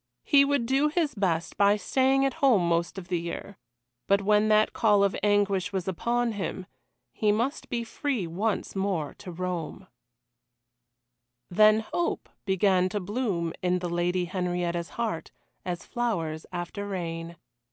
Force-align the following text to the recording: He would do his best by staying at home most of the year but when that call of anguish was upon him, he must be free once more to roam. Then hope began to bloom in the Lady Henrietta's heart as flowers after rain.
He 0.23 0.43
would 0.43 0.65
do 0.65 0.87
his 0.87 1.13
best 1.13 1.57
by 1.57 1.75
staying 1.75 2.25
at 2.25 2.33
home 2.41 2.67
most 2.67 2.97
of 2.97 3.07
the 3.09 3.19
year 3.19 3.59
but 4.07 4.19
when 4.23 4.47
that 4.47 4.73
call 4.73 5.03
of 5.03 5.15
anguish 5.21 5.71
was 5.71 5.87
upon 5.87 6.31
him, 6.31 6.65
he 7.13 7.31
must 7.31 7.69
be 7.69 7.83
free 7.83 8.25
once 8.25 8.75
more 8.75 9.13
to 9.19 9.31
roam. 9.31 9.85
Then 11.51 11.81
hope 11.81 12.29
began 12.45 12.89
to 12.89 12.99
bloom 12.99 13.53
in 13.61 13.77
the 13.77 13.89
Lady 13.89 14.25
Henrietta's 14.25 14.89
heart 14.97 15.29
as 15.65 15.85
flowers 15.85 16.47
after 16.51 16.87
rain. 16.87 17.35